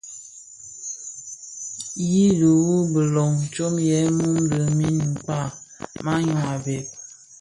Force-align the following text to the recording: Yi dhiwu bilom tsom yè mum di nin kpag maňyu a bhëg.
Yi 2.09 2.23
dhiwu 2.39 2.75
bilom 2.93 3.33
tsom 3.53 3.75
yè 3.87 3.99
mum 4.17 4.35
di 4.51 4.61
nin 4.77 4.97
kpag 5.21 5.51
maňyu 6.03 6.37
a 6.51 6.53
bhëg. 6.63 6.85